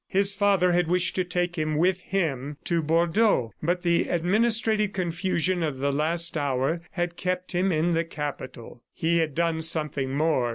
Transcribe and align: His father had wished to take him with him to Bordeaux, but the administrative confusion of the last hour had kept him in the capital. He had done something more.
His 0.07 0.33
father 0.33 0.71
had 0.71 0.87
wished 0.87 1.13
to 1.17 1.23
take 1.23 1.57
him 1.57 1.75
with 1.77 2.01
him 2.01 2.57
to 2.63 2.81
Bordeaux, 2.81 3.53
but 3.61 3.83
the 3.83 4.07
administrative 4.09 4.93
confusion 4.93 5.61
of 5.61 5.77
the 5.77 5.91
last 5.91 6.35
hour 6.35 6.81
had 6.93 7.15
kept 7.15 7.51
him 7.51 7.71
in 7.71 7.91
the 7.91 8.03
capital. 8.03 8.81
He 8.95 9.19
had 9.19 9.35
done 9.35 9.61
something 9.61 10.09
more. 10.17 10.49